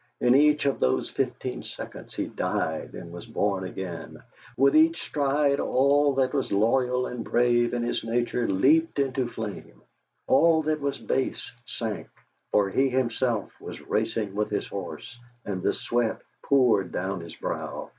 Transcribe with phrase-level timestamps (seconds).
[0.19, 4.17] In each of those fifteen seconds he died and was born again;
[4.57, 9.79] with each stride all that was loyal and brave in his nature leaped into flame,
[10.25, 12.07] all that was base sank,
[12.51, 17.87] for he himself was racing with his horse, and the sweat poured down his brow.